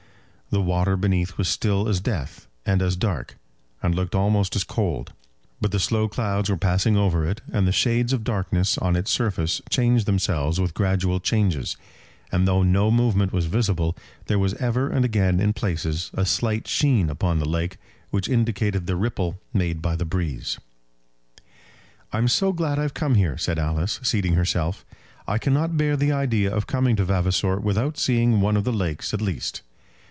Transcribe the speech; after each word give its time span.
The 0.53 0.61
water 0.61 0.97
beneath 0.97 1.37
was 1.37 1.47
still 1.47 1.87
as 1.87 2.01
death, 2.01 2.45
and 2.65 2.81
as 2.81 2.97
dark, 2.97 3.37
and 3.81 3.95
looked 3.95 4.13
almost 4.13 4.53
as 4.53 4.65
cold. 4.65 5.13
But 5.61 5.71
the 5.71 5.79
slow 5.79 6.09
clouds 6.09 6.49
were 6.49 6.57
passing 6.57 6.97
over 6.97 7.25
it, 7.25 7.39
and 7.53 7.65
the 7.65 7.71
shades 7.71 8.11
of 8.11 8.25
darkness 8.25 8.77
on 8.77 8.97
its 8.97 9.11
surface 9.11 9.61
changed 9.69 10.05
themselves 10.05 10.59
with 10.59 10.73
gradual 10.73 11.21
changes. 11.21 11.77
And 12.33 12.45
though 12.45 12.63
no 12.63 12.91
movement 12.91 13.31
was 13.31 13.45
visible, 13.45 13.95
there 14.25 14.37
was 14.37 14.53
ever 14.55 14.89
and 14.89 15.05
again 15.05 15.39
in 15.39 15.53
places 15.53 16.11
a 16.15 16.25
slight 16.25 16.67
sheen 16.67 17.09
upon 17.09 17.39
the 17.39 17.47
lake, 17.47 17.77
which 18.09 18.27
indicated 18.27 18.87
the 18.87 18.97
ripple 18.97 19.39
made 19.53 19.81
by 19.81 19.95
the 19.95 20.03
breeze. 20.03 20.59
"I'm 22.11 22.27
so 22.27 22.51
glad 22.51 22.77
I've 22.77 22.93
come 22.93 23.15
here," 23.15 23.37
said 23.37 23.57
Alice, 23.57 24.01
seating 24.03 24.33
herself. 24.33 24.83
"I 25.29 25.37
cannot 25.37 25.77
bear 25.77 25.95
the 25.95 26.11
idea 26.11 26.53
of 26.53 26.67
coming 26.67 26.97
to 26.97 27.05
Vavasor 27.05 27.57
without 27.61 27.97
seeing 27.97 28.41
one 28.41 28.57
of 28.57 28.65
the 28.65 28.73
lakes 28.73 29.13
at 29.13 29.21
least." 29.21 29.61